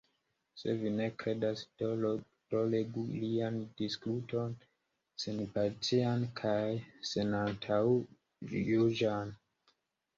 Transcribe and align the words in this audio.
Se 0.59 0.73
vi 0.83 0.91
ne 0.93 1.05
kredas, 1.23 1.61
do 1.81 2.61
legu 2.71 3.03
lian 3.11 3.61
diskuton 3.83 4.57
senpartian 5.27 6.27
kaj 6.43 6.67
senantaŭjuĝan. 7.15 9.37